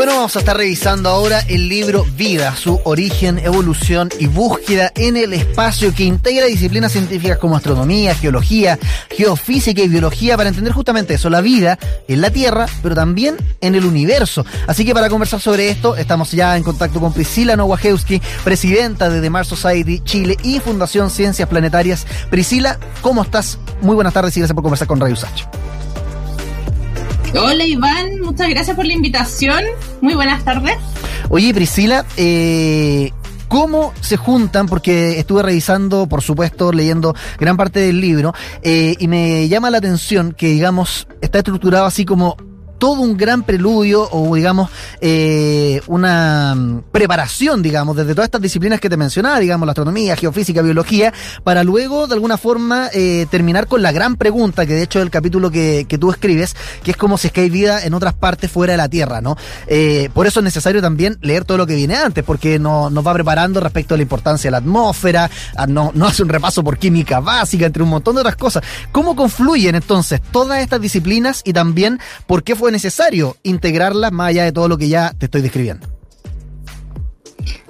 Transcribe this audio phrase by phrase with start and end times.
[0.00, 5.16] Bueno, vamos a estar revisando ahora el libro Vida, su origen, evolución y búsqueda en
[5.18, 8.78] el espacio que integra disciplinas científicas como astronomía, geología,
[9.10, 13.74] geofísica y biología para entender justamente eso, la vida en la Tierra, pero también en
[13.74, 14.46] el universo.
[14.66, 19.20] Así que para conversar sobre esto, estamos ya en contacto con Priscila Nowajewski, presidenta de
[19.20, 22.06] The Mars Society Chile y Fundación Ciencias Planetarias.
[22.30, 23.58] Priscila, ¿cómo estás?
[23.82, 25.46] Muy buenas tardes y gracias por conversar con Radio Sacho.
[27.34, 29.62] Hola Iván, muchas gracias por la invitación.
[30.00, 30.76] Muy buenas tardes.
[31.28, 33.12] Oye Priscila, eh,
[33.50, 34.66] ¿Cómo se juntan?
[34.66, 39.78] Porque estuve revisando, por supuesto, leyendo gran parte del libro, eh, y me llama la
[39.78, 42.36] atención que, digamos, está estructurado así como
[42.80, 44.70] todo un gran preludio o digamos
[45.02, 50.16] eh, una mm, preparación, digamos, desde todas estas disciplinas que te mencionaba, digamos, la astronomía,
[50.16, 51.12] geofísica, biología,
[51.44, 55.04] para luego de alguna forma eh, terminar con la gran pregunta, que de hecho es
[55.04, 57.92] el capítulo que, que, tú escribes, que es como si es que hay vida en
[57.92, 59.36] otras partes fuera de la Tierra, ¿no?
[59.66, 63.06] Eh, por eso es necesario también leer todo lo que viene antes, porque no, nos
[63.06, 65.30] va preparando respecto a la importancia de la atmósfera,
[65.68, 68.64] no, no hace un repaso por química básica, entre un montón de otras cosas.
[68.90, 74.44] ¿Cómo confluyen entonces todas estas disciplinas y también por qué fue necesario integrarlas más allá
[74.44, 75.86] de todo lo que ya te estoy describiendo.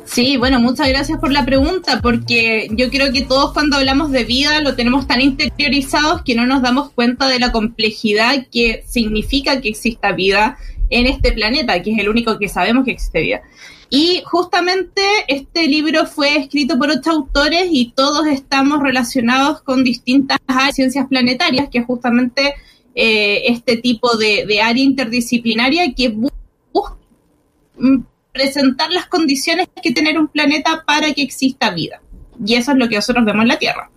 [0.04, 4.24] Sí, bueno, muchas gracias por la pregunta, porque yo creo que todos cuando hablamos de
[4.24, 9.60] vida lo tenemos tan interiorizados que no nos damos cuenta de la complejidad que significa
[9.60, 13.42] que exista vida en este planeta, que es el único que sabemos que existe vida.
[13.88, 20.38] Y justamente este libro fue escrito por ocho autores y todos estamos relacionados con distintas
[20.72, 22.54] ciencias planetarias, que justamente
[22.94, 26.96] eh, este tipo de, área interdisciplinaria que busca
[28.32, 32.00] presentar las condiciones que tener un planeta para que exista vida.
[32.44, 33.90] Y eso es lo que nosotros vemos en la Tierra.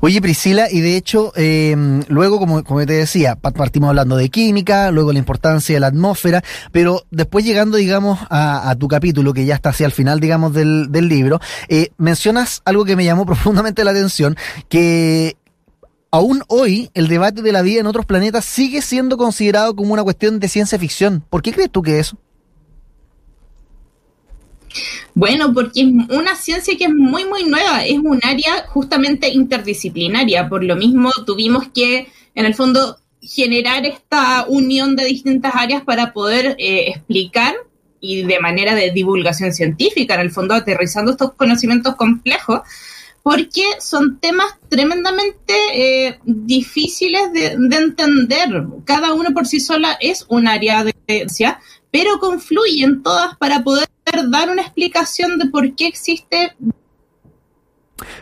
[0.00, 5.12] Oye Priscila, y de hecho, em, luego, como, te decía, partimos hablando de química, luego
[5.12, 9.70] la importancia de la atmósfera, pero después llegando, digamos, a, tu capítulo, que ya está
[9.70, 13.90] hacia el final, digamos, del, del libro, eh, mencionas algo que me llamó profundamente la
[13.90, 14.36] atención,
[14.68, 15.36] que
[16.10, 20.02] aún hoy el debate de la vida en otros planetas sigue siendo considerado como una
[20.02, 21.24] cuestión de ciencia ficción.
[21.28, 22.18] ¿Por qué crees tú que es eso?
[25.14, 30.48] Bueno, porque es una ciencia que es muy, muy nueva, es un área justamente interdisciplinaria,
[30.48, 36.12] por lo mismo tuvimos que, en el fondo, generar esta unión de distintas áreas para
[36.12, 37.54] poder eh, explicar
[37.98, 42.60] y de manera de divulgación científica, en el fondo, aterrizando estos conocimientos complejos,
[43.26, 48.48] porque son temas tremendamente eh, difíciles de, entender.
[48.84, 51.58] Cada uno por sí sola es un área de ciencia,
[51.90, 53.88] pero confluyen todas para poder
[54.30, 56.54] dar una explicación de por qué existe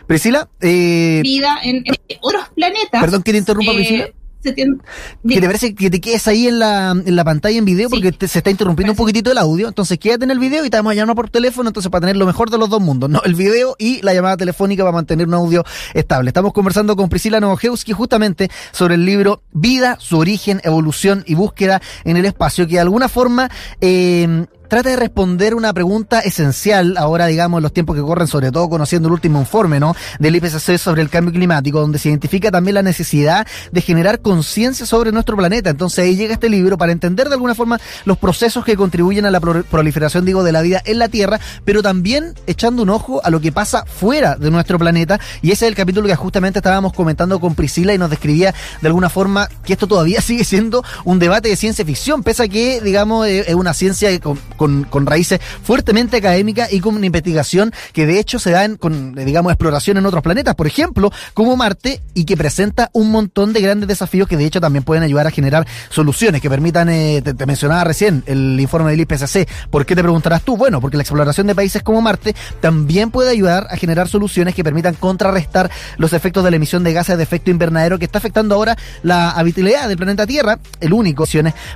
[0.07, 1.83] Priscila, eh, vida en,
[2.21, 2.99] otros planetas.
[2.99, 4.09] Perdón que te interrumpa, eh, Priscila
[4.53, 8.13] que te parece que te quedes ahí en la, en la pantalla en video porque
[8.27, 9.67] se está interrumpiendo un poquitito el audio.
[9.67, 11.69] Entonces quédate en el video y te vamos a llamar por teléfono.
[11.69, 13.21] Entonces para tener lo mejor de los dos mundos, ¿no?
[13.23, 15.63] El video y la llamada telefónica para mantener un audio
[15.93, 16.29] estable.
[16.29, 21.81] Estamos conversando con Priscila Novojewski justamente sobre el libro Vida, su origen, evolución y búsqueda
[22.03, 23.49] en el espacio, que de alguna forma
[23.81, 28.51] eh, trata de responder una pregunta esencial ahora, digamos, en los tiempos que corren, sobre
[28.51, 29.95] todo conociendo el último informe, ¿no?
[30.19, 34.85] Del IPCC sobre el cambio climático, donde se identifica también la necesidad de generar conciencia
[34.85, 35.69] sobre nuestro planeta.
[35.69, 39.31] Entonces ahí llega este libro para entender de alguna forma los procesos que contribuyen a
[39.31, 43.29] la proliferación, digo, de la vida en la Tierra, pero también echando un ojo a
[43.29, 45.19] lo que pasa fuera de nuestro planeta.
[45.41, 48.87] Y ese es el capítulo que justamente estábamos comentando con Priscila y nos describía de
[48.87, 52.81] alguna forma que esto todavía sigue siendo un debate de ciencia ficción, pese a que,
[52.81, 58.19] digamos, es una ciencia con con, raíces fuertemente académicas y con una investigación que de
[58.19, 62.25] hecho se da en, con, digamos, exploración en otros planetas, por ejemplo, como Marte, y
[62.25, 65.67] que presenta un montón de grandes desafíos que de hecho también pueden ayudar a generar
[65.89, 69.47] soluciones que permitan, eh, te, mencionaba recién el informe del IPCC.
[69.69, 70.57] ¿Por qué te preguntarás tú?
[70.57, 74.63] Bueno, porque la exploración de países como Marte también puede ayudar a generar soluciones que
[74.63, 78.55] permitan contrarrestar los efectos de la emisión de gases de efecto invernadero que está afectando
[78.55, 81.25] ahora la habitabilidad del planeta Tierra, el único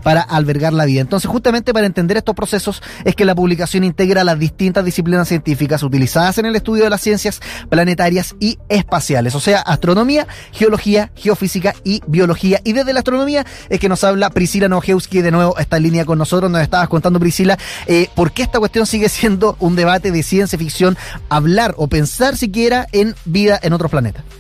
[0.04, 1.02] para albergar la vida.
[1.02, 2.69] Entonces, justamente para entender estos procesos,
[3.06, 7.02] es que la publicación integra las distintas disciplinas científicas utilizadas en el estudio de las
[7.02, 12.62] ciencias planetarias y espaciales, o sea, astronomía, geología, geofísica y biología.
[12.64, 16.06] Y desde la astronomía es que nos habla Priscila Nojewski, de nuevo está en línea
[16.06, 17.58] con nosotros, nos estabas contando Priscila,
[17.88, 20.98] eh, por qué esta cuestión sigue siendo un debate de ciencia ficción,
[21.30, 24.39] hablar o pensar siquiera en vida en otros planetas.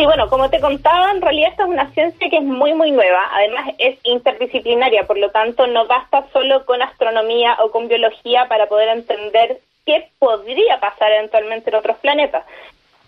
[0.00, 2.90] Sí, bueno, como te contaba, en realidad esta es una ciencia que es muy, muy
[2.90, 3.20] nueva.
[3.34, 8.66] Además, es interdisciplinaria, por lo tanto, no basta solo con astronomía o con biología para
[8.66, 12.46] poder entender qué podría pasar eventualmente en otros planetas.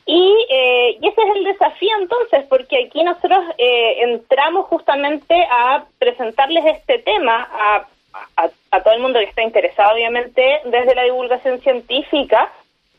[0.05, 5.87] Y, eh, y, ese es el desafío entonces, porque aquí nosotros eh, entramos justamente a
[5.99, 7.87] presentarles este tema a,
[8.71, 12.53] a, todo el mundo que está interesado, obviamente, desde la divulgación científica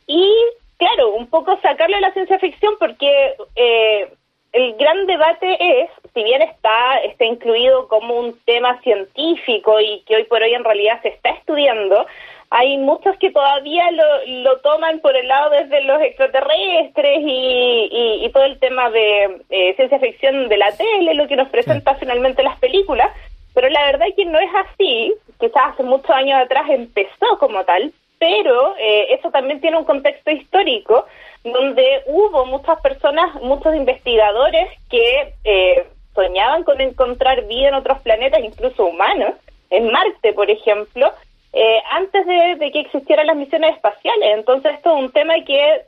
[0.08, 0.34] y,
[0.78, 4.14] claro, un poco sacarle la ciencia ficción porque eh,
[4.54, 10.16] el gran debate es, si bien está, está incluido como un tema científico y que
[10.16, 12.06] hoy por hoy en realidad se está estudiando,
[12.52, 18.30] hay muchos que todavía lo, lo toman por el lado desde los extraterrestres y, y,
[18.32, 22.44] todo el tema de eh, ciencia ficción de la tele, lo que nos presenta finalmente
[22.44, 23.10] las películas,
[23.56, 27.64] pero la verdad es que no es así, quizás hace muchos años atrás empezó como
[27.64, 27.92] tal,
[28.24, 31.06] pero eh, eso también tiene un contexto histórico
[31.44, 35.86] donde hubo muchas personas, muchos investigadores que eh,
[36.16, 39.34] soñaban con encontrar vida en otros planetas, incluso humanos,
[39.70, 41.12] en Marte, por ejemplo,
[41.52, 44.38] eh, antes de, que existieran las misiones espaciales.
[44.38, 45.82] Entonces, esto es un tema que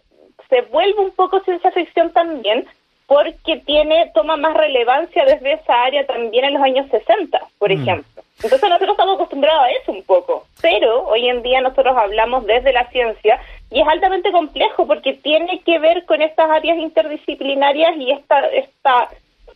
[0.50, 2.68] se vuelve un poco ciencia ficción también,
[3.08, 7.82] porque tiene toma más relevancia desde esa área también en los años 60, por mm.
[7.82, 8.24] ejemplo.
[8.44, 12.74] Entonces nosotros estamos acostumbrados a eso un poco, pero hoy en día nosotros hablamos desde
[12.74, 13.40] la ciencia
[13.72, 19.10] y es altamente complejo porque tiene que ver con estas áreas interdisciplinarias y esta esta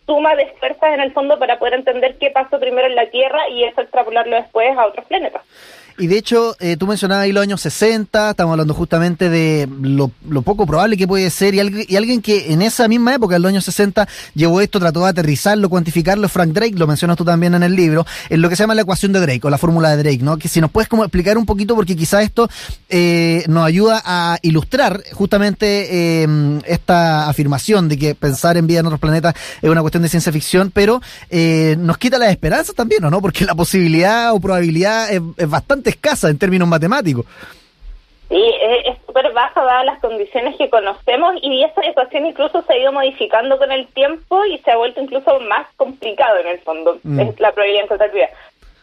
[0.05, 3.47] suma de fuerzas en el fondo para poder entender qué pasó primero en la Tierra
[3.49, 5.43] y eso extrapolarlo después a otros planetas.
[5.99, 10.09] Y de hecho, eh, tú mencionabas ahí los años 60, estamos hablando justamente de lo,
[10.43, 13.65] poco probable que puede ser, y, alguien que en esa misma época, en los años
[13.65, 17.75] 60, llevó esto, trató de aterrizarlo, cuantificarlo, Frank Drake, lo mencionas tú también en el
[17.75, 20.23] libro, en lo que se llama la ecuación de Drake, o la fórmula de Drake,
[20.23, 20.37] ¿no?
[20.37, 22.49] Que si nos puedes como explicar un poquito, porque quizá esto
[22.87, 28.85] eh, nos ayuda a ilustrar justamente em, esta afirmación de que pensar en vida en
[28.85, 33.03] otros planetas es una cuestión de ciencia ficción, pero eh, nos quita la esperanza también,
[33.03, 33.21] ¿o no?
[33.21, 35.49] Porque la posibilidad o probabilidad es
[35.89, 37.25] bastante escasa en términos matemáticos.
[38.29, 38.43] Sí,
[38.85, 42.91] es súper baja dadas las condiciones que conocemos y esa ecuación incluso se ha ido
[42.91, 47.19] modificando con el tiempo y se ha vuelto incluso más complicado en el fondo, mm.
[47.19, 48.29] es la probabilidad de encontrar vida.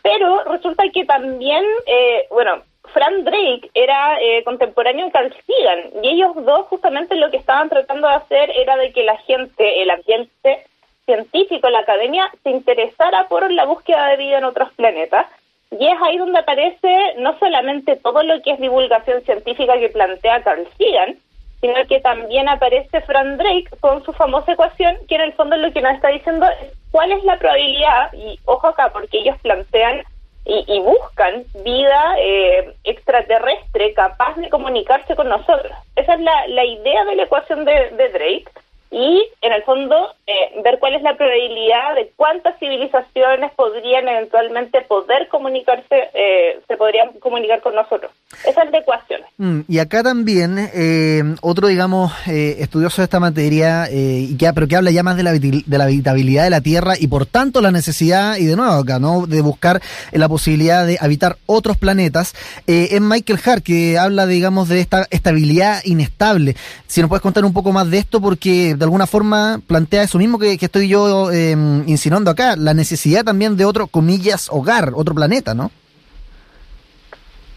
[0.02, 2.62] Pero resulta que también, eh, bueno,
[2.92, 7.68] Frank Drake era eh, contemporáneo de Carl Sagan y ellos dos justamente lo que estaban
[7.68, 10.64] tratando de hacer era de que la gente, el ambiente
[11.04, 15.26] científico, la academia, se interesara por la búsqueda de vida en otros planetas
[15.70, 20.42] y es ahí donde aparece no solamente todo lo que es divulgación científica que plantea
[20.42, 21.16] Carl Sagan,
[21.60, 25.72] sino que también aparece Frank Drake con su famosa ecuación, que en el fondo lo
[25.72, 30.02] que nos está diciendo es cuál es la probabilidad, y ojo acá, porque ellos plantean
[30.48, 35.72] y, buscan vida eh, extraterrestre capaz de comunicarse con nosotros.
[35.96, 38.44] Esa es la, la idea de la ecuación de, de Drake
[38.90, 44.80] y en el fondo eh, ver cuál es la probabilidad de cuántas civilizaciones podrían eventualmente
[44.82, 48.12] poder comunicarse, eh, se podrían comunicar con nosotros.
[48.44, 49.20] Esa es la ecuación.
[49.38, 54.76] Mm, y acá también eh, otro, digamos, estudioso de esta materia, y que, pero que
[54.76, 57.70] habla ya más de la, de la habitabilidad de la Tierra y por tanto la
[57.70, 59.26] necesidad, y de nuevo acá, ¿no?
[59.26, 59.80] de buscar
[60.12, 62.34] la posibilidad de habitar otros planetas,
[62.66, 66.56] es Michael Hart, que habla, digamos, de esta estabilidad inestable.
[66.86, 70.38] Si nos puedes contar un poco más de esto, porque alguna forma plantea eso mismo
[70.38, 75.54] que, estoy yo em, insinuando acá, la necesidad también de otro, comillas, hogar, otro planeta,
[75.54, 75.70] ¿no?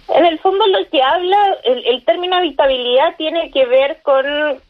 [0.10, 4.24] En el fondo lo que habla, el, término habitabilidad tiene que ver con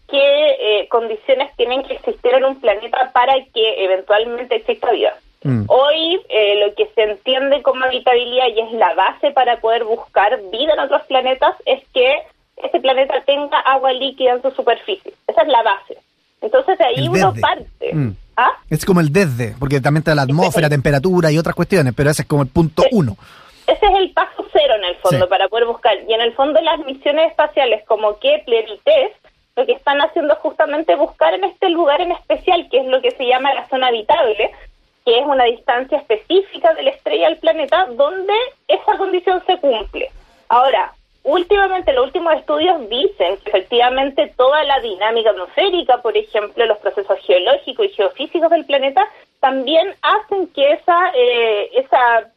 [0.09, 5.15] qué eh, condiciones tienen que existir en un planeta para que eventualmente exista vida.
[5.43, 5.63] Mm.
[5.67, 10.41] Hoy eh, lo que se entiende como habitabilidad y es la base para poder buscar
[10.51, 12.23] vida en otros planetas es que
[12.57, 15.13] ese planeta tenga agua líquida en su superficie.
[15.27, 15.97] Esa es la base.
[16.41, 17.93] Entonces de ahí uno parte.
[17.93, 18.11] Mm.
[18.37, 18.51] ¿Ah?
[18.69, 22.21] Es como el desde, porque también está la atmósfera, temperatura y otras cuestiones, pero ese
[22.21, 23.17] es como el punto uno.
[23.67, 25.93] Ese es el paso cero en el fondo para poder buscar.
[26.07, 29.29] Y en el fondo las misiones espaciales como Kepler y TESS
[29.59, 33.01] lo que están haciendo es justamente buscar en este lugar en especial, que es lo
[33.01, 34.51] que se llama la zona habitable,
[35.03, 38.33] que es una distancia específica de la estrella al planeta donde
[38.69, 40.09] esa condición se cumple.
[40.47, 40.93] Ahora,
[41.31, 47.17] últimamente los últimos estudios dicen que efectivamente toda la dinámica atmosférica, por ejemplo, los procesos
[47.25, 49.05] geológicos y geofísicos del planeta,
[49.39, 52.31] también hacen que esa, eh, esa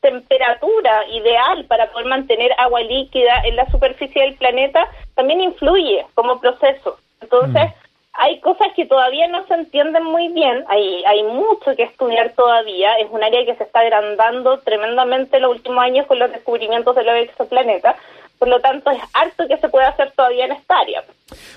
[0.00, 6.40] temperatura ideal para poder mantener agua líquida en la superficie del planeta también influye como
[6.40, 6.98] proceso.
[7.20, 7.83] Entonces, mm
[8.16, 12.94] hay cosas que todavía no se entienden muy bien, hay, hay mucho que estudiar todavía,
[12.98, 16.94] es un área que se está agrandando tremendamente en los últimos años con los descubrimientos
[16.94, 17.96] de los exoplanetas,
[18.38, 21.02] Por lo tanto, es harto que se puede hacer todavía en esta área.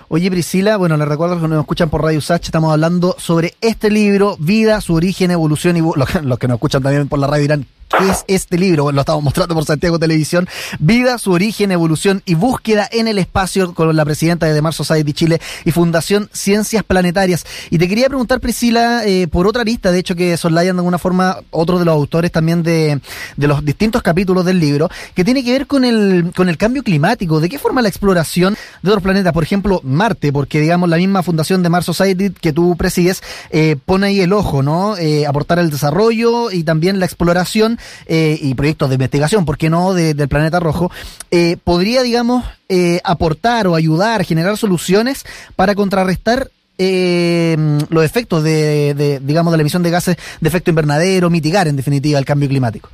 [0.10, 3.92] Oye, Priscila, bueno, les recuerdo que nos escuchan por Radio Sach, estamos hablando sobre este
[3.92, 7.42] libro, Vida, su origen, evolución y los, los que nos escuchan también por la radio
[7.44, 8.84] dirán, ¿Qué es este libro?
[8.84, 10.48] Bueno, lo estamos mostrando por Santiago Televisión.
[10.78, 14.76] Vida, su origen, evolución y búsqueda en el espacio con la presidenta de The Mars
[14.76, 17.46] Society Chile y Fundación Ciencias Planetarias.
[17.70, 20.98] Y te quería preguntar, Priscila, eh, por otra lista, de hecho que soslayan de alguna
[20.98, 23.00] forma otro de los autores también de,
[23.38, 26.84] de, los distintos capítulos del libro, que tiene que ver con el, con el cambio
[26.84, 27.40] climático.
[27.40, 29.32] ¿De qué forma la exploración de otros planetas?
[29.32, 33.78] Por ejemplo, Marte, porque digamos la misma Fundación de Mars Society que tú presides eh,
[33.86, 34.98] pone ahí el ojo, ¿no?
[34.98, 39.70] Eh, aportar el desarrollo y también la exploración eh, y proyectos de investigación, ¿por qué
[39.70, 40.92] no?, del planeta rojo,
[41.32, 49.52] eh, podría, digamos, eh, aportar o ayudar, generar soluciones para contrarrestar los efectos de, digamos,
[49.52, 52.90] de la emisión de gases de efecto invernadero, mitigar, en definitiva, el cambio climático.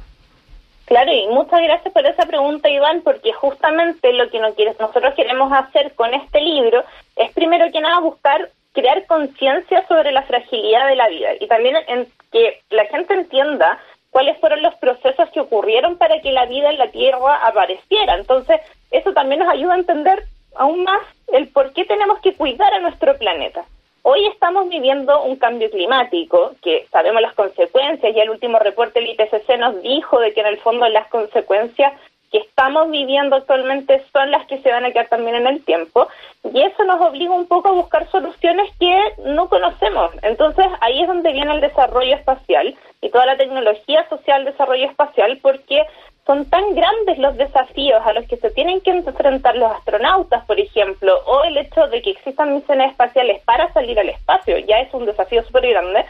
[0.85, 5.93] Claro, y muchas gracias por esa pregunta, Iván, porque justamente lo que nosotros queremos hacer
[5.95, 6.83] con este libro
[7.17, 11.75] es, primero que nada, buscar crear conciencia sobre la fragilidad de la vida y también
[11.87, 13.79] en que la gente entienda
[14.13, 18.15] cuáles fueron los procesos que ocurrieron para que la vida en la Tierra apareciera.
[18.15, 20.23] Entonces, eso también nos ayuda a entender
[20.55, 21.01] aún más
[21.33, 23.65] el por qué tenemos que cuidar a nuestro planeta.
[24.03, 29.09] Hoy estamos viviendo un cambio climático, que sabemos las consecuencias, y el último reporte del
[29.09, 31.93] IPCC nos dijo de que en el fondo las consecuencias
[32.33, 36.07] que estamos viviendo actualmente son las que se van a quedar también en el tiempo
[36.43, 40.11] y eso nos obliga un poco a buscar soluciones que no conocemos.
[40.23, 45.37] Entonces ahí es donde viene el desarrollo espacial y toda la tecnología social desarrollo espacial
[45.43, 45.83] porque
[46.25, 50.59] son tan grandes los desafíos a los que se tienen que enfrentar los astronautas, por
[50.59, 54.91] ejemplo, o el hecho de que existan misiones espaciales para salir al espacio, ya es
[54.93, 56.03] un desafío súper grande.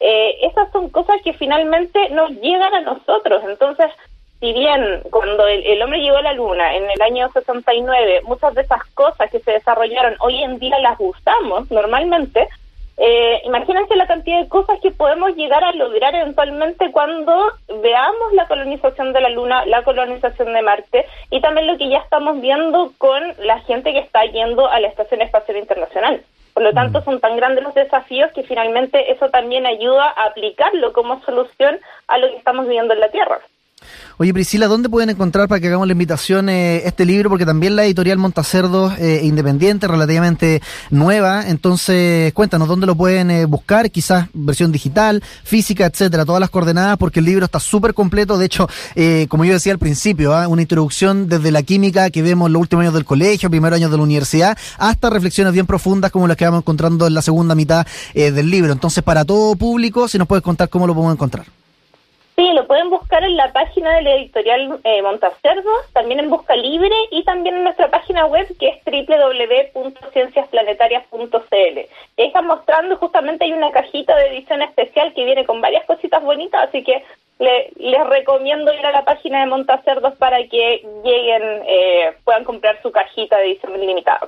[0.00, 3.42] Eh, esas son cosas que finalmente nos llegan a nosotros.
[3.46, 3.90] Entonces,
[4.40, 8.62] si bien cuando el, hombre llegó a la luna en el año 69, muchas de
[8.62, 12.48] esas cosas que se desarrollaron hoy en día las usamos normalmente,
[13.00, 18.46] eh, imagínense la cantidad de cosas que podemos llegar a lograr eventualmente cuando veamos la
[18.48, 22.92] colonización de la Luna, la colonización de Marte y también lo que ya estamos viendo
[22.98, 26.22] con la gente que está yendo a la Estación Espacial Internacional.
[26.54, 27.04] Por lo tanto, mm.
[27.04, 31.78] son tan grandes los desafíos que finalmente eso también ayuda a aplicarlo como solución
[32.08, 33.38] a lo que estamos viviendo en la Tierra.
[34.20, 37.30] Oye, Priscila, ¿dónde pueden encontrar para que hagamos la invitación eh, este libro?
[37.30, 41.48] Porque también la editorial Montacerdos eh, independiente, relativamente nueva.
[41.48, 43.92] Entonces, cuéntanos, ¿dónde lo pueden eh, buscar?
[43.92, 48.38] Quizás versión digital, física, etcétera, todas las coordenadas, porque el libro está súper completo.
[48.38, 50.48] De hecho, eh, como yo decía al principio, ¿ah?
[50.48, 53.98] una introducción desde la química que vemos los últimos años del colegio, primeros años de
[53.98, 57.86] la universidad, hasta reflexiones bien profundas como las que vamos encontrando en la segunda mitad
[58.14, 58.72] del libro.
[58.72, 61.46] Entonces, para todo público, si nos puedes contar cómo lo podemos encontrar.
[62.38, 66.54] Sí, lo pueden buscar en la página de la editorial eh, Montacerdos, también en Busca
[66.54, 71.56] Libre y también en nuestra página web que es www.cienciasplanetarias.cl.
[71.56, 76.22] Ahí están mostrando, justamente hay una cajita de edición especial que viene con varias cositas
[76.22, 77.02] bonitas, así que
[77.38, 82.90] les recomiendo ir a la página de Montacerdos para que lleguen, eh, puedan comprar su
[82.90, 84.26] cajita de edición limitada.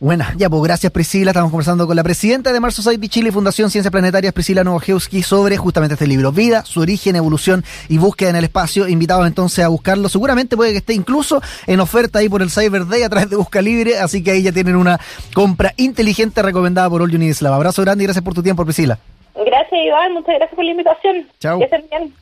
[0.00, 3.70] Bueno, ya pues gracias Priscila, estamos conversando con la presidenta de Mars Society Chile Fundación
[3.70, 8.36] Ciencias Planetarias, Priscila Novojewski, sobre justamente este libro, Vida, su origen, evolución y búsqueda en
[8.36, 8.88] el espacio.
[8.88, 12.86] Invitados entonces a buscarlo, seguramente puede que esté incluso en oferta ahí por el Cyber
[12.86, 14.98] Day a través de Busca Libre, así que ahí ya tienen una
[15.32, 18.98] compra inteligente recomendada por All Need Abrazo grande y gracias por tu tiempo Priscila.
[19.34, 21.26] Gracias Iván, muchas gracias por la invitación.
[21.40, 21.58] Chao.
[21.58, 22.12] Que estén bien.